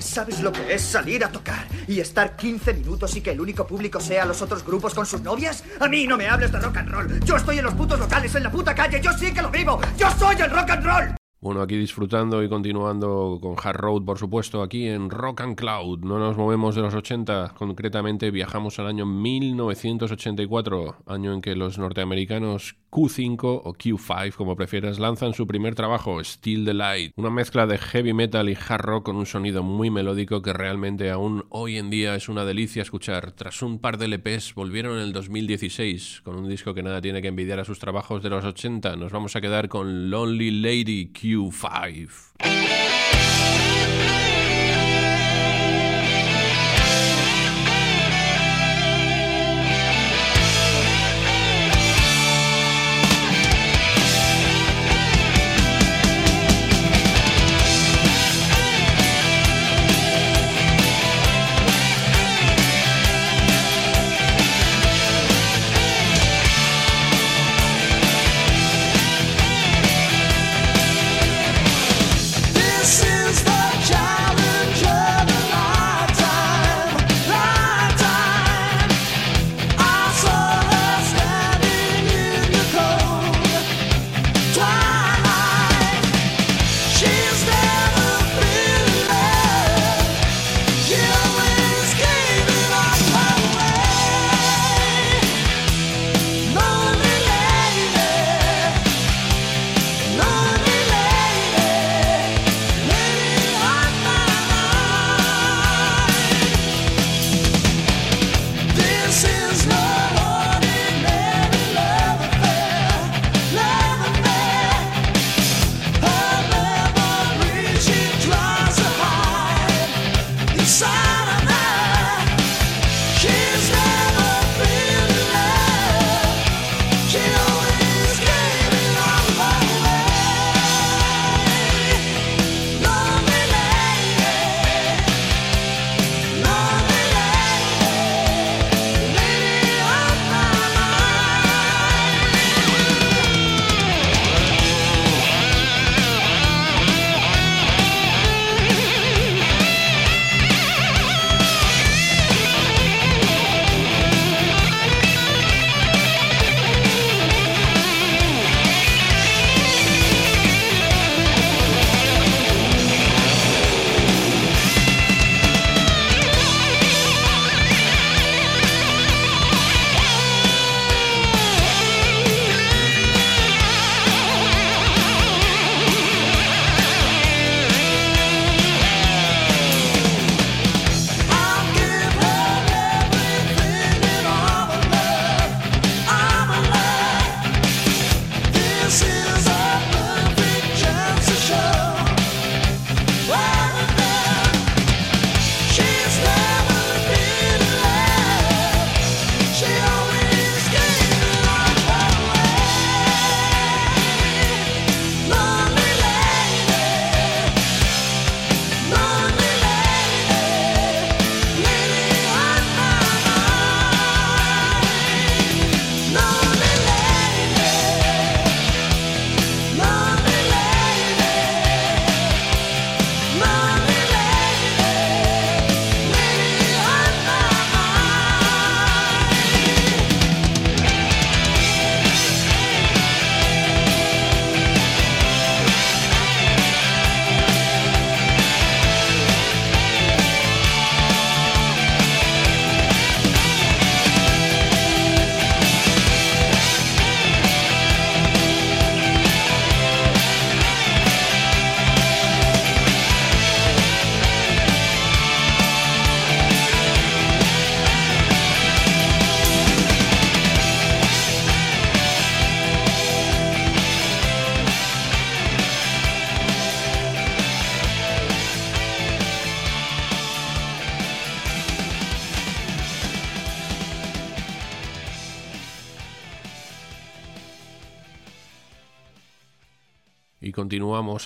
¿Sabes 0.00 0.40
lo 0.40 0.50
que 0.52 0.74
es 0.74 0.82
salir 0.82 1.24
a 1.24 1.30
tocar 1.30 1.66
y 1.86 2.00
estar 2.00 2.36
15 2.36 2.74
minutos 2.74 3.14
y 3.16 3.20
que 3.20 3.30
el 3.30 3.40
único 3.40 3.66
público 3.66 4.00
sea 4.00 4.24
los 4.24 4.42
otros 4.42 4.64
grupos 4.64 4.94
con 4.94 5.06
sus 5.06 5.20
novias? 5.20 5.62
A 5.80 5.88
mí 5.88 6.06
no 6.06 6.16
me 6.16 6.28
hables 6.28 6.52
de 6.52 6.58
rock 6.58 6.76
and 6.78 6.90
roll. 6.90 7.20
Yo 7.20 7.36
estoy 7.36 7.58
en 7.58 7.64
los 7.64 7.74
putos 7.74 7.98
locales, 7.98 8.34
en 8.34 8.42
la 8.42 8.50
puta 8.50 8.74
calle. 8.74 9.00
Yo 9.00 9.12
sí 9.12 9.32
que 9.32 9.42
lo 9.42 9.50
vivo. 9.50 9.80
Yo 9.96 10.10
soy 10.18 10.36
el 10.40 10.50
rock 10.50 10.70
and 10.70 10.84
roll. 10.84 11.25
Bueno, 11.46 11.62
aquí 11.62 11.76
disfrutando 11.76 12.42
y 12.42 12.48
continuando 12.48 13.38
con 13.40 13.54
Hard 13.62 13.76
Road, 13.76 14.02
por 14.02 14.18
supuesto, 14.18 14.62
aquí 14.62 14.88
en 14.88 15.10
Rock 15.10 15.42
and 15.42 15.54
Cloud. 15.54 16.00
No 16.00 16.18
nos 16.18 16.36
movemos 16.36 16.74
de 16.74 16.82
los 16.82 16.92
80, 16.92 17.54
concretamente 17.56 18.32
viajamos 18.32 18.80
al 18.80 18.88
año 18.88 19.06
1984, 19.06 20.96
año 21.06 21.32
en 21.32 21.40
que 21.40 21.54
los 21.54 21.78
norteamericanos 21.78 22.74
Q5 22.90 23.60
o 23.62 23.74
Q5, 23.74 24.34
como 24.34 24.56
prefieras, 24.56 24.98
lanzan 24.98 25.34
su 25.34 25.46
primer 25.46 25.76
trabajo, 25.76 26.18
Still 26.24 26.64
the 26.64 26.74
Light, 26.74 27.12
una 27.14 27.30
mezcla 27.30 27.68
de 27.68 27.78
heavy 27.78 28.12
metal 28.12 28.48
y 28.48 28.56
hard 28.56 28.80
rock 28.80 29.04
con 29.04 29.14
un 29.14 29.26
sonido 29.26 29.62
muy 29.62 29.88
melódico 29.88 30.42
que 30.42 30.52
realmente 30.52 31.10
aún 31.10 31.44
hoy 31.50 31.76
en 31.76 31.90
día 31.90 32.16
es 32.16 32.28
una 32.28 32.44
delicia 32.44 32.82
escuchar. 32.82 33.30
Tras 33.30 33.62
un 33.62 33.78
par 33.78 33.98
de 33.98 34.08
LPs, 34.08 34.54
volvieron 34.54 34.96
en 34.96 35.04
el 35.04 35.12
2016 35.12 36.22
con 36.24 36.34
un 36.34 36.48
disco 36.48 36.74
que 36.74 36.82
nada 36.82 37.00
tiene 37.00 37.22
que 37.22 37.28
envidiar 37.28 37.60
a 37.60 37.64
sus 37.64 37.78
trabajos 37.78 38.20
de 38.24 38.30
los 38.30 38.44
80. 38.44 38.96
Nos 38.96 39.12
vamos 39.12 39.36
a 39.36 39.40
quedar 39.40 39.68
con 39.68 40.10
Lonely 40.10 40.50
Lady 40.50 41.12
Q5. 41.12 41.35
you 41.36 41.50
five. 41.50 42.32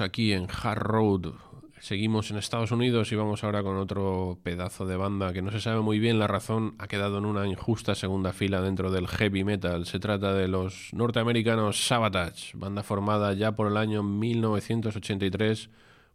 Aquí 0.00 0.32
en 0.32 0.46
Hard 0.50 0.78
Road. 0.78 1.32
Seguimos 1.80 2.30
en 2.30 2.36
Estados 2.36 2.72
Unidos 2.72 3.10
y 3.10 3.16
vamos 3.16 3.42
ahora 3.42 3.62
con 3.62 3.76
otro 3.76 4.38
pedazo 4.42 4.84
de 4.84 4.96
banda 4.96 5.32
que 5.32 5.40
no 5.40 5.50
se 5.50 5.60
sabe 5.60 5.80
muy 5.80 5.98
bien 5.98 6.18
la 6.18 6.26
razón, 6.26 6.74
ha 6.78 6.88
quedado 6.88 7.18
en 7.18 7.24
una 7.24 7.46
injusta 7.46 7.94
segunda 7.94 8.34
fila 8.34 8.60
dentro 8.60 8.90
del 8.90 9.08
heavy 9.08 9.44
metal. 9.44 9.86
Se 9.86 9.98
trata 9.98 10.34
de 10.34 10.46
los 10.46 10.90
norteamericanos 10.92 11.86
Sabotage, 11.86 12.52
banda 12.54 12.82
formada 12.82 13.32
ya 13.32 13.52
por 13.52 13.66
el 13.66 13.78
año 13.78 14.02
1983 14.02 15.70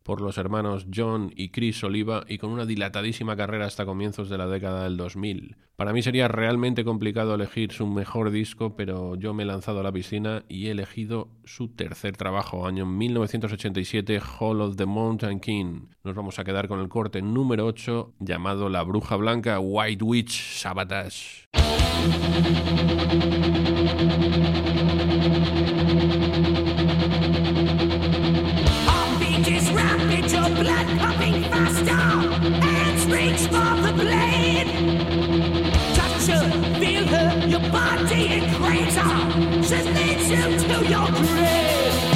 por 0.05 0.21
los 0.21 0.37
hermanos 0.37 0.85
John 0.93 1.33
y 1.35 1.49
Chris 1.49 1.83
Oliva 1.83 2.25
y 2.29 2.37
con 2.37 2.51
una 2.51 2.67
dilatadísima 2.67 3.35
carrera 3.35 3.65
hasta 3.65 3.87
comienzos 3.87 4.29
de 4.29 4.37
la 4.37 4.45
década 4.45 4.83
del 4.83 4.97
2000. 4.97 5.57
Para 5.75 5.93
mí 5.93 6.03
sería 6.03 6.27
realmente 6.27 6.85
complicado 6.85 7.33
elegir 7.33 7.71
su 7.71 7.87
mejor 7.87 8.29
disco, 8.29 8.75
pero 8.75 9.15
yo 9.15 9.33
me 9.33 9.41
he 9.41 9.45
lanzado 9.47 9.79
a 9.79 9.83
la 9.83 9.91
piscina 9.91 10.43
y 10.47 10.67
he 10.67 10.71
elegido 10.71 11.29
su 11.43 11.69
tercer 11.69 12.15
trabajo, 12.17 12.67
año 12.67 12.85
1987, 12.85 14.21
Hall 14.39 14.61
of 14.61 14.75
the 14.75 14.85
Mountain 14.85 15.39
King. 15.39 15.87
Nos 16.03 16.13
vamos 16.15 16.37
a 16.37 16.43
quedar 16.43 16.67
con 16.67 16.79
el 16.79 16.87
corte 16.87 17.23
número 17.23 17.65
8 17.65 18.13
llamado 18.19 18.69
La 18.69 18.83
Bruja 18.83 19.15
Blanca 19.15 19.59
White 19.59 20.03
Witch 20.03 20.59
Sabotage. 20.59 21.47
Blood 30.55 30.87
pumping 30.99 31.43
faster. 31.43 31.91
Hands 31.91 33.05
reach 33.07 33.41
for 33.53 33.71
the 33.85 33.93
blade. 33.93 34.69
Touch 35.95 36.27
her, 36.27 36.49
feel 36.79 37.05
her, 37.07 37.47
your 37.47 37.71
body 37.71 38.27
in 38.37 38.43
her. 38.43 39.63
She 39.63 39.81
leads 39.95 40.29
you 40.29 40.59
to 40.67 40.89
your 40.89 41.07
grave. 41.07 42.14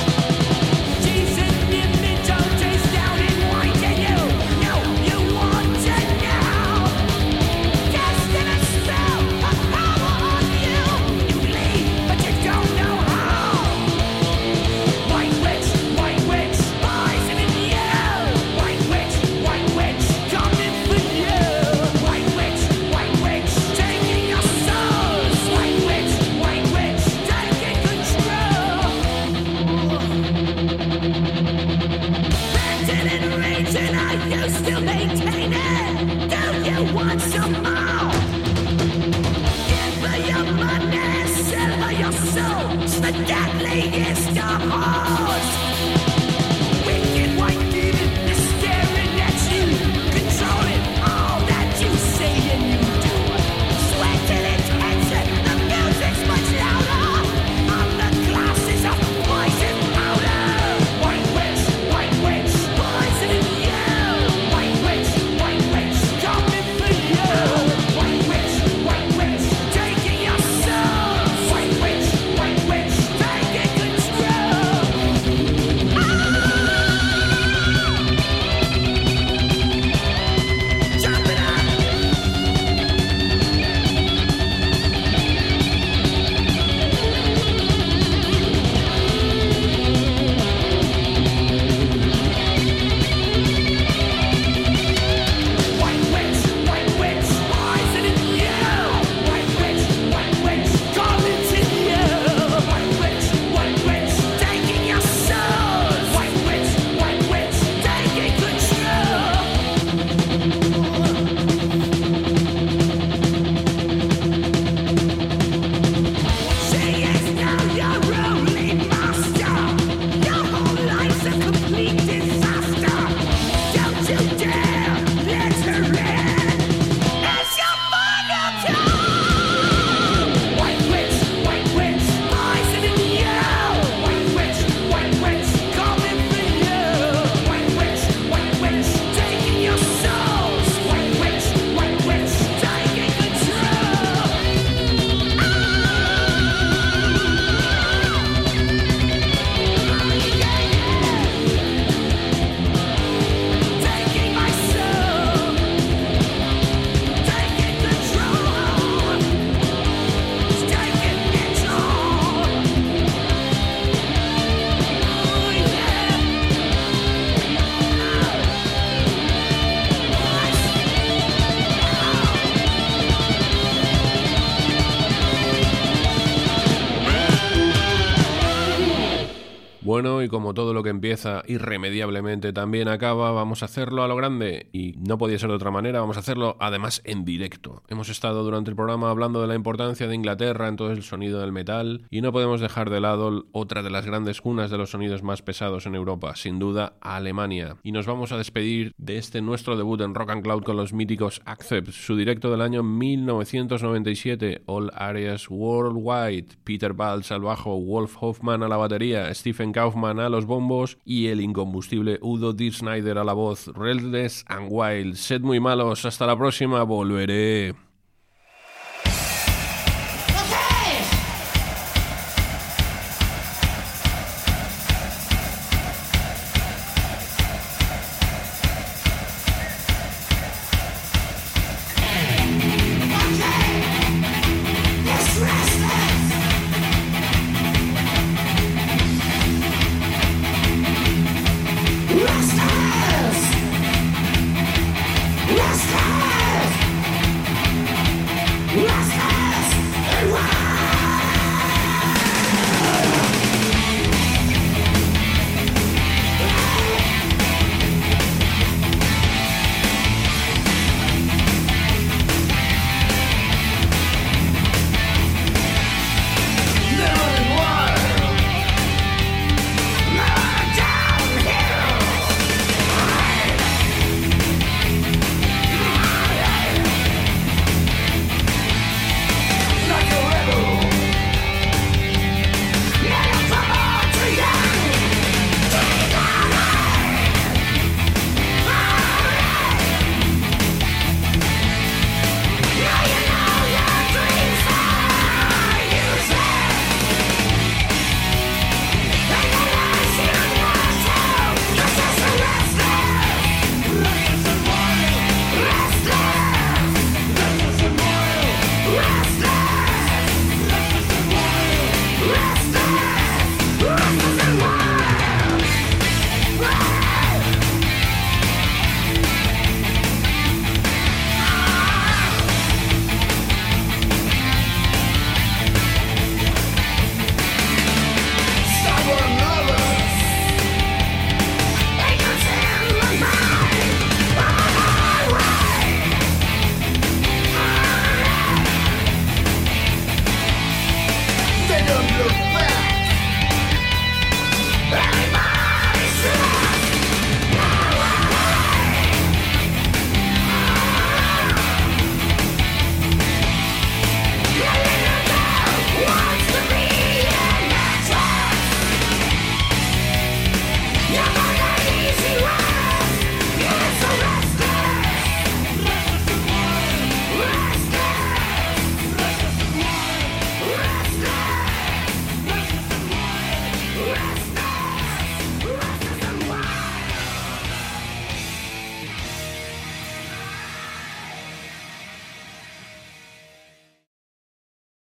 Todo 180.54 180.74
lo 180.74 180.84
que 180.84 180.90
empieza 180.90 181.44
irremediablemente 181.48 182.54
también 182.54 182.88
acaba, 182.88 183.32
vamos 183.32 183.62
a 183.62 183.66
hacerlo 183.66 184.04
a 184.04 184.08
lo 184.08 184.16
grande 184.16 184.70
y 184.72 184.96
no 184.98 185.18
podía 185.18 185.40
ser 185.40 185.50
de 185.50 185.56
otra 185.56 185.72
manera, 185.72 186.02
vamos 186.02 186.18
a 186.18 186.22
hacerlo 186.22 186.58
además 186.60 187.02
en 187.06 187.26
directo. 187.26 187.84
Hemos 187.88 188.10
estado 188.10 188.44
durante 188.44 188.70
el 188.70 188.76
programa 188.76 189.10
hablando 189.10 189.42
de 189.42 189.48
la 189.48 189.56
importancia 189.56 190.08
de 190.08 190.16
Inglaterra 190.16 190.68
en 190.68 190.76
todo 190.76 190.92
el 190.92 191.04
sonido 191.04 191.40
del 191.40 191.52
metal 191.52 192.06
y 192.10 192.22
no 192.22 192.32
podemos 192.32 192.62
dejar 192.62 192.90
de 192.90 193.00
lado 193.00 193.46
otra 193.52 193.84
de 193.84 193.90
las 193.90 194.06
grandes 194.06 194.42
cunas 194.42 194.72
de 194.72 194.78
los 194.78 194.92
sonidos 194.92 195.24
más 195.24 195.42
pesados 195.42 195.86
en 195.86 195.96
Europa, 195.96 196.36
sin 196.36 196.60
duda 196.60 196.94
Alemania. 197.02 197.78
Y 197.84 197.92
nos 197.92 198.06
vamos 198.06 198.32
a 198.32 198.38
despedir 198.38 198.94
de 198.98 199.18
este 199.18 199.42
nuestro 199.42 199.78
debut 199.78 200.02
en 200.02 200.16
Rock 200.16 200.32
and 200.32 200.44
Cloud 200.44 200.64
con 200.64 200.78
los 200.78 200.94
míticos 200.94 201.42
Accept, 201.46 201.90
su 201.92 202.16
directo 202.16 202.52
del 202.52 202.62
año 202.62 202.84
1997, 202.84 204.64
All 204.66 204.92
Areas 204.96 205.50
Worldwide, 205.50 206.58
Peter 206.64 206.94
Balz 206.94 207.32
al 207.32 207.42
bajo, 207.42 207.80
Wolf 207.80 208.18
Hoffman 208.20 208.64
a 208.64 208.68
la 208.68 208.78
batería, 208.78 209.34
Stephen 209.34 209.72
Kaufman 209.72 210.20
a 210.20 210.30
bombos 210.46 210.98
y 211.06 211.28
el 211.28 211.42
incombustible 211.42 212.20
Udo 212.22 212.54
D. 212.54 212.72
Snyder 212.72 213.18
a 213.18 213.24
la 213.24 213.34
voz, 213.34 213.68
Redless 213.76 214.46
and 214.48 214.68
Wild. 214.70 215.16
Sed 215.16 215.42
muy 215.42 215.60
malos, 215.60 216.06
hasta 216.06 216.26
la 216.26 216.38
próxima, 216.38 216.84
volveré. 216.84 217.89